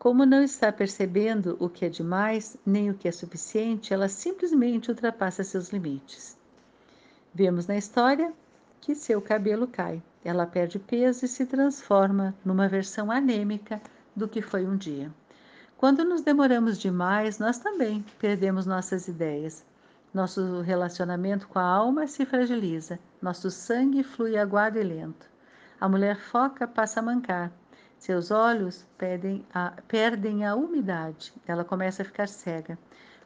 [0.00, 4.88] Como não está percebendo o que é demais nem o que é suficiente, ela simplesmente
[4.88, 6.38] ultrapassa seus limites.
[7.34, 8.32] Vemos na história
[8.80, 10.02] que seu cabelo cai.
[10.24, 13.78] Ela perde peso e se transforma numa versão anêmica
[14.16, 15.12] do que foi um dia.
[15.76, 19.62] Quando nos demoramos demais, nós também perdemos nossas ideias.
[20.14, 25.28] Nosso relacionamento com a alma se fragiliza, nosso sangue flui aguado e lento.
[25.78, 27.52] A mulher foca passa a mancar.
[28.00, 31.34] Seus olhos perdem a, perdem a umidade.
[31.46, 32.78] Ela começa a ficar cega.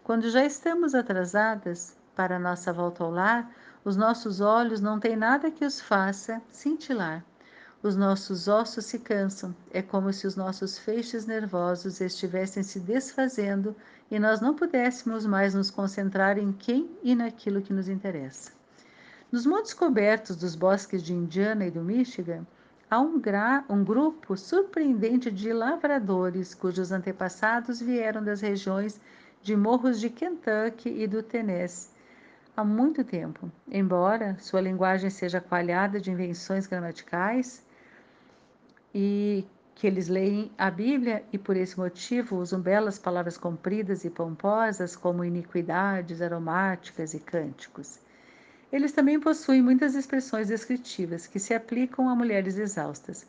[0.03, 3.49] Quando já estamos atrasadas para a nossa volta ao lar,
[3.85, 7.25] os nossos olhos não têm nada que os faça cintilar.
[7.85, 13.77] Os nossos ossos se cansam, é como se os nossos feixes nervosos estivessem se desfazendo
[14.11, 18.51] e nós não pudéssemos mais nos concentrar em quem e naquilo que nos interessa.
[19.31, 22.45] Nos montes cobertos dos bosques de Indiana e do Michigan,
[22.91, 23.21] há um,
[23.69, 29.01] um, grupo surpreendente de lavradores cujos antepassados vieram das regiões
[29.43, 31.95] de morros de Kentucky e do Tennessee
[32.57, 33.51] há muito tempo.
[33.71, 37.65] Embora sua linguagem seja coalhada de invenções gramaticais,
[38.95, 39.45] e
[39.75, 44.95] que eles leem a Bíblia e por esse motivo usam belas palavras compridas e pomposas
[44.95, 47.99] como iniquidades aromáticas e cânticos.
[48.75, 53.25] Eles também possuem muitas expressões descritivas que se aplicam a mulheres exaustas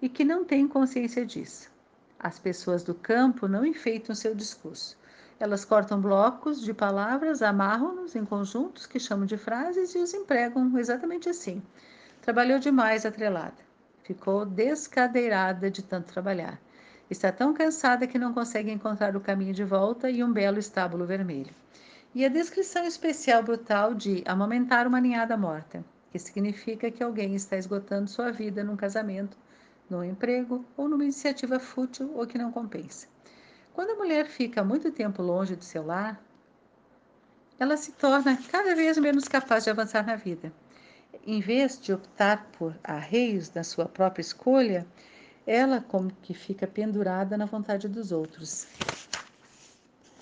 [0.00, 1.70] e que não têm consciência disso.
[2.18, 4.96] As pessoas do campo não enfeitam seu discurso.
[5.38, 10.78] Elas cortam blocos de palavras, amarram-nos em conjuntos que chamam de frases e os empregam
[10.78, 11.62] exatamente assim.
[12.22, 13.62] Trabalhou demais atrelada.
[14.02, 16.58] Ficou descadeirada de tanto trabalhar.
[17.10, 21.04] Está tão cansada que não consegue encontrar o caminho de volta e um belo estábulo
[21.04, 21.54] vermelho.
[22.16, 27.58] E a descrição especial brutal de amamentar uma ninhada morta, que significa que alguém está
[27.58, 29.36] esgotando sua vida num casamento,
[29.90, 33.06] num emprego ou numa iniciativa fútil ou que não compensa.
[33.74, 36.18] Quando a mulher fica muito tempo longe do seu lar,
[37.58, 40.50] ela se torna cada vez menos capaz de avançar na vida
[41.26, 44.86] em vez de optar por arreios da sua própria escolha,
[45.46, 48.66] ela como que fica pendurada na vontade dos outros.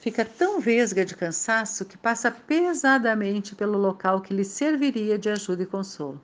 [0.05, 5.63] Fica tão vesga de cansaço que passa pesadamente pelo local que lhe serviria de ajuda
[5.63, 6.21] e consolo.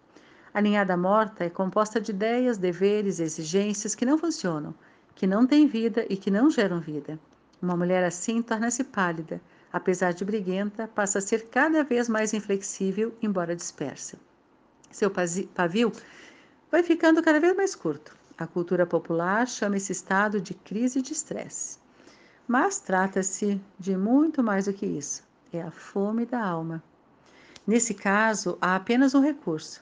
[0.53, 4.75] A ninhada morta é composta de ideias, deveres, exigências que não funcionam,
[5.14, 7.19] que não têm vida e que não geram vida.
[7.62, 9.40] Uma mulher assim torna-se pálida,
[9.73, 14.19] apesar de briguenta, passa a ser cada vez mais inflexível, embora dispersa.
[14.90, 15.11] Seu
[15.55, 15.90] pavio
[16.71, 18.14] vai ficando cada vez mais curto.
[18.37, 21.80] A cultura popular chama esse estado de crise de estresse.
[22.53, 25.23] Mas trata-se de muito mais do que isso.
[25.53, 26.83] É a fome da alma.
[27.65, 29.81] Nesse caso, há apenas um recurso.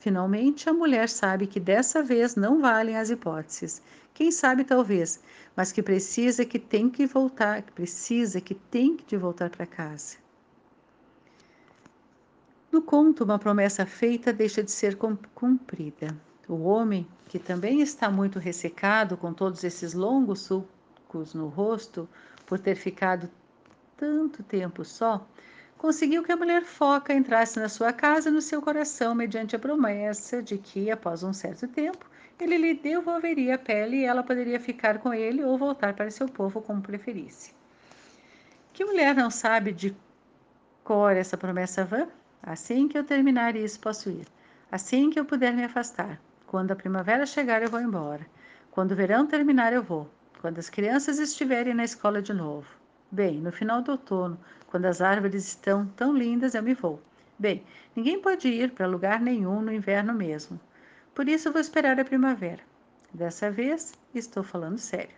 [0.00, 3.80] Finalmente, a mulher sabe que dessa vez não valem as hipóteses.
[4.12, 5.20] Quem sabe talvez,
[5.54, 10.16] mas que precisa que tem que voltar, que precisa que tem que voltar para casa.
[12.72, 14.98] No conto, uma promessa feita deixa de ser
[15.32, 16.08] cumprida.
[16.48, 20.40] O homem, que também está muito ressecado com todos esses longos
[21.14, 22.08] sulcos no rosto,
[22.44, 23.30] por ter ficado
[23.96, 25.24] tanto tempo só,
[25.78, 30.42] conseguiu que a mulher foca entrasse na sua casa no seu coração mediante a promessa
[30.42, 34.98] de que, após um certo tempo, ele lhe devolveria a pele e ela poderia ficar
[34.98, 37.54] com ele ou voltar para seu povo como preferisse.
[38.72, 39.96] Que mulher não sabe de
[40.82, 42.08] cor essa promessa vã?
[42.42, 44.26] Assim que eu terminar isso, posso ir.
[44.70, 46.20] Assim que eu puder me afastar.
[46.46, 48.26] Quando a primavera chegar, eu vou embora.
[48.72, 50.10] Quando o verão terminar, eu vou.
[50.44, 52.68] Quando as crianças estiverem na escola de novo.
[53.10, 57.00] Bem, no final do outono, quando as árvores estão tão lindas, eu me vou.
[57.38, 57.64] Bem,
[57.96, 60.60] ninguém pode ir para lugar nenhum no inverno mesmo.
[61.14, 62.60] Por isso, vou esperar a primavera.
[63.10, 65.16] Dessa vez, estou falando sério.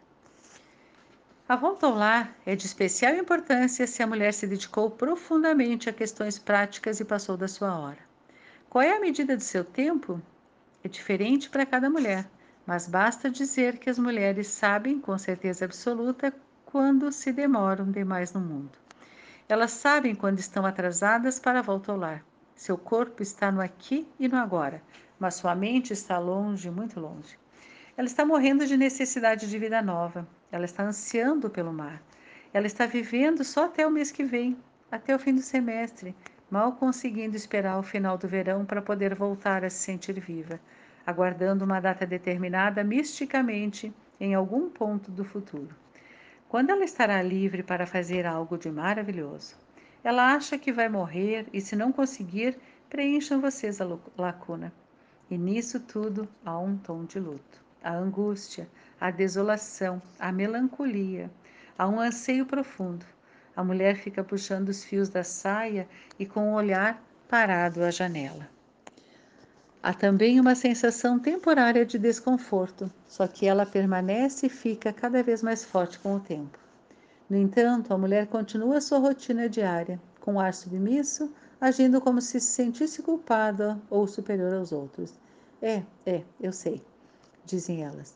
[1.49, 5.93] A volta ao lar é de especial importância se a mulher se dedicou profundamente a
[5.93, 7.99] questões práticas e passou da sua hora.
[8.71, 10.23] Qual é a medida do seu tempo?
[10.85, 12.31] É diferente para cada mulher,
[12.67, 18.41] mas basta dizer que as mulheres sabem com certeza absoluta quando se demoram demais no
[18.41, 18.77] mundo.
[19.49, 22.25] Elas sabem quando estão atrasadas para a volta ao lar.
[22.57, 24.83] Seu corpo está no aqui e no agora,
[25.19, 27.39] mas sua mente está longe, muito longe.
[27.97, 30.27] Ela está morrendo de necessidade de vida nova.
[30.51, 32.03] Ela está ansiando pelo mar.
[32.53, 34.57] Ela está vivendo só até o mês que vem,
[34.91, 36.15] até o fim do semestre,
[36.51, 40.61] mal conseguindo esperar o final do verão para poder voltar a se sentir viva,
[41.07, 45.75] aguardando uma data determinada misticamente em algum ponto do futuro.
[46.49, 49.55] Quando ela estará livre para fazer algo de maravilhoso?
[50.03, 52.59] Ela acha que vai morrer e, se não conseguir,
[52.91, 54.73] preencham vocês a lacuna.
[55.31, 58.69] E nisso tudo há um tom de luto a angústia,
[59.01, 61.31] a desolação, a melancolia,
[61.79, 63.07] há um anseio profundo.
[63.55, 65.89] A mulher fica puxando os fios da saia
[66.19, 68.56] e com o olhar parado à janela.
[69.83, 75.43] Há também uma sensação temporária de desconforto, só que ela permanece e fica cada vez
[75.43, 76.59] mais forte com o tempo.
[77.29, 82.53] No entanto, a mulher continua sua rotina diária, com ar submisso, agindo como se se
[82.53, 85.15] sentisse culpada ou superior aos outros.
[85.61, 86.83] É, é, eu sei,
[87.45, 88.15] dizem elas.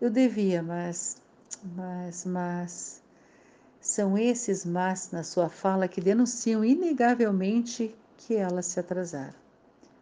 [0.00, 1.20] Eu devia, mas.
[1.74, 3.02] Mas, mas.
[3.80, 9.45] São esses mas na sua fala que denunciam inegavelmente que elas se atrasaram.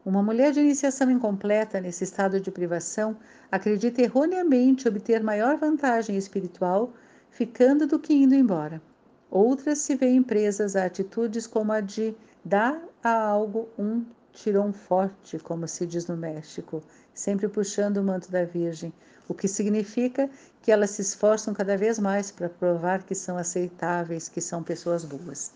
[0.05, 3.16] Uma mulher de iniciação incompleta nesse estado de privação
[3.50, 6.92] acredita erroneamente obter maior vantagem espiritual
[7.30, 8.82] ficando do que indo embora.
[9.30, 15.38] Outras se veem presas a atitudes como a de dar a algo um tirão forte,
[15.38, 16.82] como se diz no México,
[17.14, 18.92] sempre puxando o manto da Virgem,
[19.26, 20.28] o que significa
[20.61, 25.02] que elas se esforçam cada vez mais para provar que são aceitáveis, que são pessoas
[25.02, 25.52] boas.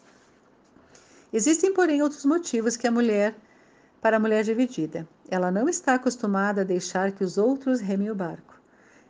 [1.31, 3.35] Existem, porém, outros motivos que a mulher
[4.01, 5.07] para a mulher dividida.
[5.29, 8.61] Ela não está acostumada a deixar que os outros remem o barco.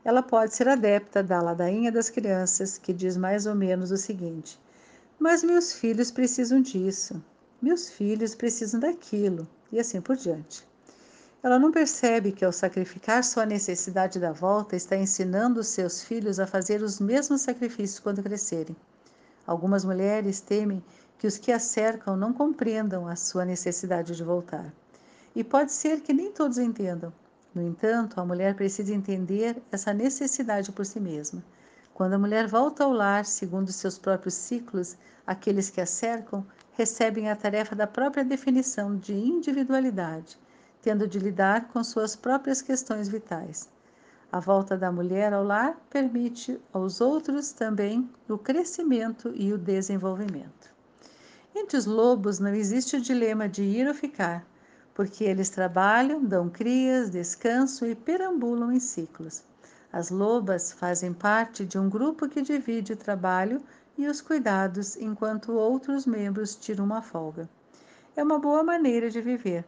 [0.05, 4.59] Ela pode ser adepta da ladainha das crianças, que diz mais ou menos o seguinte:
[5.19, 7.23] Mas meus filhos precisam disso,
[7.61, 10.67] meus filhos precisam daquilo, e assim por diante.
[11.43, 16.47] Ela não percebe que, ao sacrificar sua necessidade da volta, está ensinando seus filhos a
[16.47, 18.77] fazer os mesmos sacrifícios quando crescerem.
[19.47, 20.83] Algumas mulheres temem
[21.19, 24.73] que os que a cercam não compreendam a sua necessidade de voltar.
[25.35, 27.13] E pode ser que nem todos entendam.
[27.53, 31.43] No entanto, a mulher precisa entender essa necessidade por si mesma.
[31.93, 34.97] Quando a mulher volta ao lar, segundo seus próprios ciclos,
[35.27, 40.39] aqueles que a cercam recebem a tarefa da própria definição de individualidade,
[40.81, 43.69] tendo de lidar com suas próprias questões vitais.
[44.31, 50.78] A volta da mulher ao lar permite aos outros também o crescimento e o desenvolvimento.
[51.55, 54.47] Entre os lobos não existe o dilema de ir ou ficar,
[54.95, 59.43] porque eles trabalham, dão crias, descansam e perambulam em ciclos.
[59.93, 63.63] As lobas fazem parte de um grupo que divide o trabalho
[63.97, 67.49] e os cuidados enquanto outros membros tiram uma folga.
[68.15, 69.65] É uma boa maneira de viver.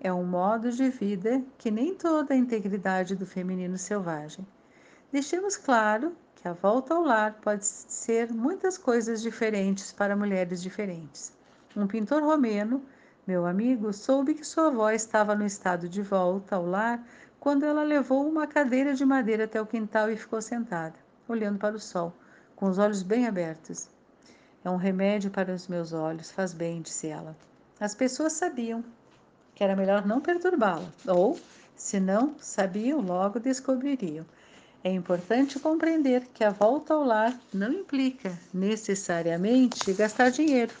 [0.00, 4.46] É um modo de vida que nem toda a integridade do feminino selvagem.
[5.10, 6.12] Deixemos claro
[6.42, 11.32] que a volta ao lar pode ser muitas coisas diferentes para mulheres diferentes.
[11.76, 12.82] Um pintor romeno,
[13.24, 17.00] meu amigo, soube que sua avó estava no estado de volta ao lar
[17.38, 20.96] quando ela levou uma cadeira de madeira até o quintal e ficou sentada,
[21.28, 22.12] olhando para o sol,
[22.56, 23.88] com os olhos bem abertos.
[24.64, 27.36] É um remédio para os meus olhos, faz bem, disse ela.
[27.78, 28.84] As pessoas sabiam
[29.54, 31.38] que era melhor não perturbá-la, ou,
[31.76, 34.24] se não sabiam, logo descobririam.
[34.84, 40.74] É importante compreender que a volta ao lar não implica necessariamente gastar dinheiro.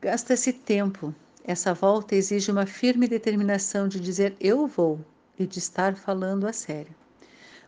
[0.00, 1.14] Gasta-se tempo.
[1.44, 4.98] Essa volta exige uma firme determinação de dizer eu vou
[5.38, 6.92] e de estar falando a sério.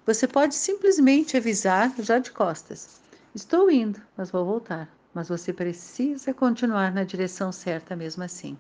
[0.05, 3.01] Você pode simplesmente avisar já de costas:
[3.33, 4.89] Estou indo, mas vou voltar.
[5.15, 8.59] Mas você precisa continuar na direção certa mesmo assim.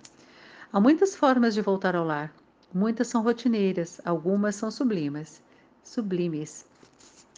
[0.73, 2.33] Há muitas formas de voltar ao lar.
[2.73, 5.43] Muitas são rotineiras, algumas são sublimes
[5.85, 6.64] sublimes.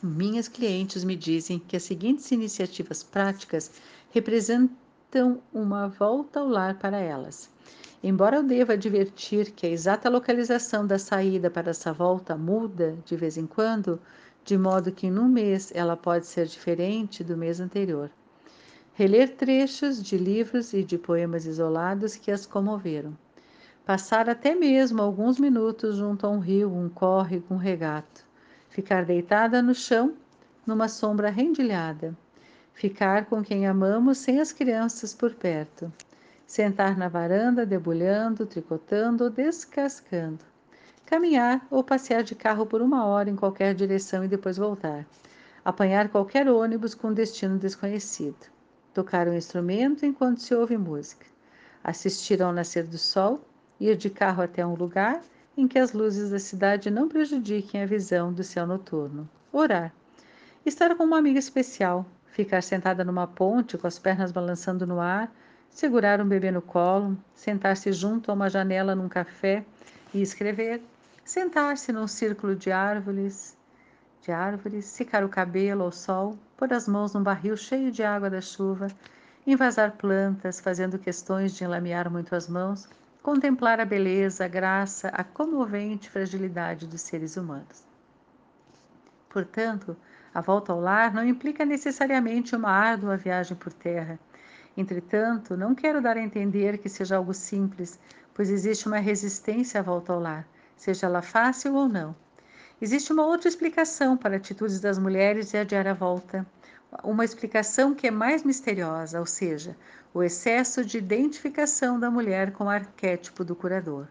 [0.02, 3.72] Minhas clientes me dizem que as seguintes iniciativas práticas
[4.10, 7.50] representam uma volta ao lar para elas.
[8.02, 13.16] Embora eu deva advertir que a exata localização da saída para essa volta muda de
[13.16, 14.00] vez em quando,
[14.44, 18.10] de modo que num mês ela pode ser diferente do mês anterior.
[18.94, 23.16] Reler trechos de livros e de poemas isolados que as comoveram.
[23.84, 28.25] Passar até mesmo alguns minutos junto a um rio, um córrego, um regato
[28.76, 30.12] ficar deitada no chão,
[30.66, 32.14] numa sombra rendilhada,
[32.74, 35.90] ficar com quem amamos sem as crianças por perto,
[36.46, 40.44] sentar na varanda debulhando, tricotando ou descascando,
[41.06, 45.06] caminhar ou passear de carro por uma hora em qualquer direção e depois voltar,
[45.64, 48.44] apanhar qualquer ônibus com destino desconhecido,
[48.92, 51.24] tocar um instrumento enquanto se ouve música,
[51.82, 53.40] assistir ao nascer do sol,
[53.80, 55.22] ir de carro até um lugar
[55.56, 59.28] em que as luzes da cidade não prejudiquem a visão do céu noturno.
[59.52, 59.92] Orar.
[60.64, 65.32] Estar com uma amiga especial, ficar sentada numa ponte com as pernas balançando no ar,
[65.70, 69.64] segurar um bebê no colo, sentar-se junto a uma janela num café
[70.12, 70.82] e escrever,
[71.24, 73.56] sentar-se num círculo de árvores,
[74.22, 78.28] de árvores, secar o cabelo ao sol, pôr as mãos num barril cheio de água
[78.28, 78.88] da chuva,
[79.46, 82.88] invasar plantas, fazendo questões de enlamear muito as mãos,
[83.26, 87.82] contemplar a beleza, a graça, a comovente fragilidade dos seres humanos.
[89.28, 89.96] Portanto,
[90.32, 94.16] a volta ao lar não implica necessariamente uma árdua viagem por terra.
[94.76, 97.98] Entretanto, não quero dar a entender que seja algo simples,
[98.32, 100.46] pois existe uma resistência à volta ao lar,
[100.76, 102.14] seja ela fácil ou não.
[102.80, 106.46] Existe uma outra explicação para atitudes das mulheres de adiar a volta,
[107.02, 109.76] uma explicação que é mais misteriosa, ou seja,
[110.16, 114.08] o excesso de identificação da mulher com o arquétipo do curador.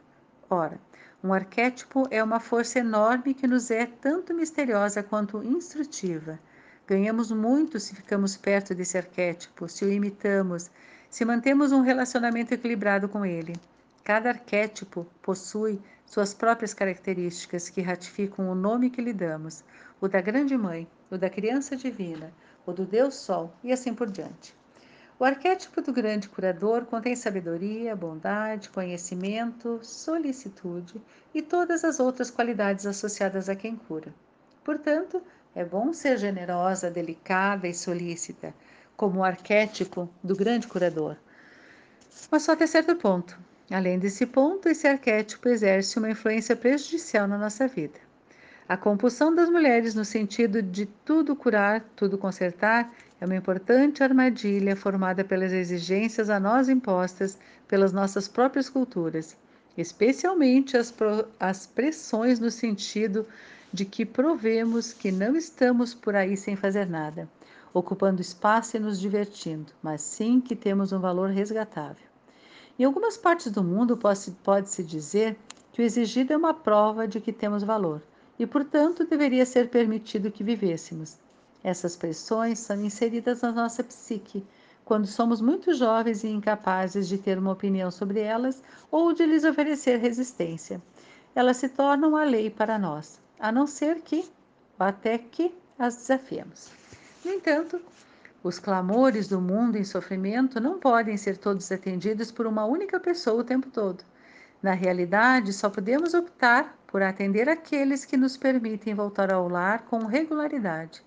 [0.48, 0.80] Ora,
[1.24, 6.40] um arquétipo é uma força enorme que nos é tanto misteriosa quanto instrutiva.
[6.86, 10.70] Ganhamos muito se ficamos perto desse arquétipo, se o imitamos,
[11.10, 13.56] se mantemos um relacionamento equilibrado com ele.
[14.04, 19.64] Cada arquétipo possui suas próprias características que ratificam o nome que lhe damos,
[20.00, 22.32] o da Grande Mãe, o da Criança Divina,
[22.64, 24.54] o do Deus Sol e assim por diante.
[25.18, 31.02] O arquétipo do grande curador contém sabedoria, bondade, conhecimento, solicitude
[31.34, 34.14] e todas as outras qualidades associadas a quem cura.
[34.62, 35.22] Portanto,
[35.56, 38.54] é bom ser generosa, delicada e solícita,
[38.98, 41.16] como o arquétipo do grande curador.
[42.30, 43.40] Mas só até certo ponto.
[43.72, 48.00] Além desse ponto, esse arquétipo exerce uma influência prejudicial na nossa vida.
[48.68, 54.76] A compulsão das mulheres no sentido de tudo curar, tudo consertar, é uma importante armadilha
[54.76, 57.38] formada pelas exigências a nós impostas
[57.68, 59.38] pelas nossas próprias culturas,
[59.78, 63.26] especialmente as, pro, as pressões no sentido
[63.72, 67.30] de que provemos que não estamos por aí sem fazer nada,
[67.74, 72.06] ocupando espaço e nos divertindo, mas sim que temos um valor resgatável.
[72.78, 75.38] Em algumas partes do mundo pode-se dizer
[75.72, 78.02] que o exigido é uma prova de que temos valor
[78.38, 81.18] e, portanto, deveria ser permitido que vivêssemos.
[81.66, 84.46] Essas pressões são inseridas na nossa psique
[84.84, 88.62] quando somos muito jovens e incapazes de ter uma opinião sobre elas
[88.92, 90.80] ou de lhes oferecer resistência.
[91.34, 94.30] Elas se tornam a lei para nós, a não ser que,
[94.78, 96.70] até que, as desafiemos.
[97.26, 97.82] No entanto,
[98.44, 103.42] os clamores do mundo em sofrimento não podem ser todos atendidos por uma única pessoa
[103.42, 104.04] o tempo todo.
[104.62, 110.06] Na realidade, só podemos optar por atender aqueles que nos permitem voltar ao lar com
[110.06, 111.04] regularidade.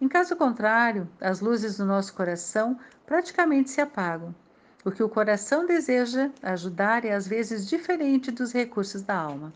[0.00, 4.34] Em caso contrário, as luzes do nosso coração praticamente se apagam.
[4.82, 9.52] O que o coração deseja ajudar é às vezes diferente dos recursos da alma.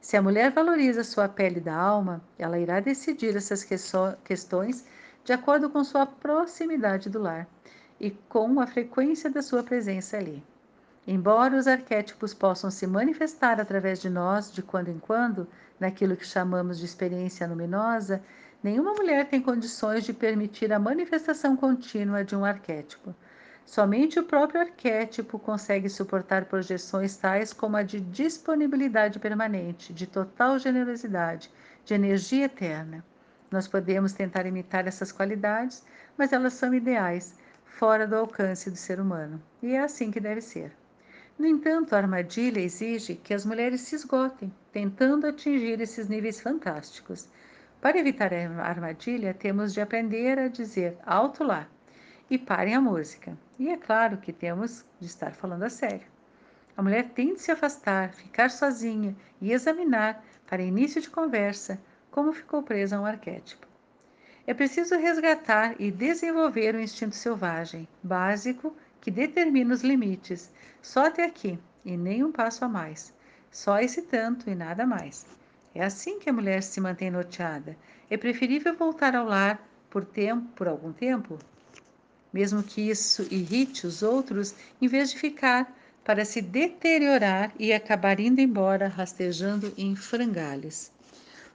[0.00, 3.66] Se a mulher valoriza sua pele da alma, ela irá decidir essas
[4.22, 4.84] questões
[5.24, 7.48] de acordo com sua proximidade do lar
[7.98, 10.44] e com a frequência da sua presença ali.
[11.04, 15.48] Embora os arquétipos possam se manifestar através de nós de quando em quando,
[15.80, 18.22] naquilo que chamamos de experiência luminosa,
[18.62, 23.14] Nenhuma mulher tem condições de permitir a manifestação contínua de um arquétipo.
[23.64, 30.58] Somente o próprio arquétipo consegue suportar projeções tais como a de disponibilidade permanente, de total
[30.58, 31.50] generosidade,
[31.84, 33.04] de energia eterna.
[33.50, 35.84] Nós podemos tentar imitar essas qualidades,
[36.16, 37.34] mas elas são ideais,
[37.64, 39.40] fora do alcance do ser humano.
[39.62, 40.72] E é assim que deve ser.
[41.38, 47.28] No entanto, a armadilha exige que as mulheres se esgotem, tentando atingir esses níveis fantásticos.
[47.80, 51.68] Para evitar a armadilha, temos de aprender a dizer alto lá
[52.28, 53.38] e parem a música.
[53.56, 56.06] E é claro que temos de estar falando a sério.
[56.76, 61.78] A mulher tem de se afastar, ficar sozinha e examinar, para início de conversa,
[62.10, 63.66] como ficou presa a um arquétipo.
[64.46, 70.50] É preciso resgatar e desenvolver o instinto selvagem, básico, que determina os limites,
[70.80, 73.12] só até aqui e nem um passo a mais,
[73.50, 75.26] só esse tanto e nada mais.
[75.74, 77.76] É assim que a mulher se mantém norteada.
[78.10, 81.38] É preferível voltar ao lar por tempo, por algum tempo,
[82.32, 88.18] mesmo que isso irrite os outros, em vez de ficar para se deteriorar e acabar
[88.18, 90.90] indo embora rastejando em frangalhos.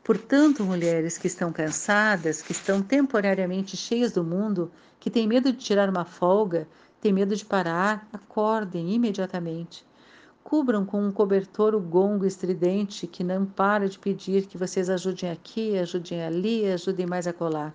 [0.03, 5.57] Portanto, mulheres que estão cansadas, que estão temporariamente cheias do mundo, que têm medo de
[5.57, 6.67] tirar uma folga,
[7.01, 9.85] têm medo de parar, acordem imediatamente.
[10.43, 15.31] Cubram com um cobertor o gongo estridente que não para de pedir que vocês ajudem
[15.31, 17.73] aqui, ajudem ali, ajudem mais a colar.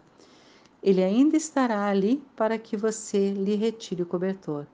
[0.82, 4.66] Ele ainda estará ali para que você lhe retire o cobertor,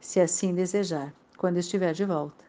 [0.00, 2.44] se assim desejar, quando estiver de volta.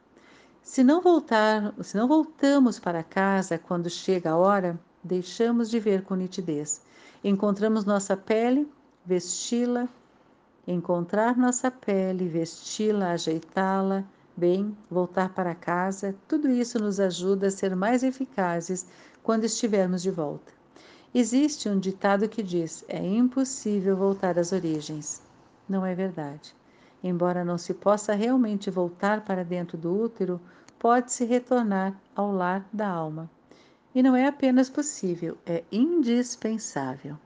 [0.64, 6.04] Se não voltar, se não voltamos para casa quando chega a hora, deixamos de ver
[6.04, 6.82] com nitidez.
[7.22, 8.72] Encontramos nossa pele,
[9.06, 9.88] vesti-la,
[10.66, 14.06] encontrar nossa pele, vesti-la, ajeitá-la,
[14.36, 18.86] bem, voltar para casa, tudo isso nos ajuda a ser mais eficazes
[19.22, 20.52] quando estivermos de volta.
[21.14, 25.22] Existe um ditado que diz: é impossível voltar às origens.
[25.70, 26.56] Não é verdade.
[27.04, 30.42] Embora não se possa realmente voltar para dentro do útero,
[30.80, 33.30] pode-se retornar ao lar da alma.
[33.94, 37.18] E não é apenas possível, é indispensável.